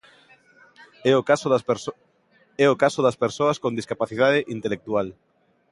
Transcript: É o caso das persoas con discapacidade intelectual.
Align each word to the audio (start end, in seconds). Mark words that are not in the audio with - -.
É 1.11 1.13
o 1.21 1.25
caso 2.83 2.97
das 3.05 3.17
persoas 3.27 3.57
con 3.63 3.77
discapacidade 3.79 4.39
intelectual. 4.55 5.07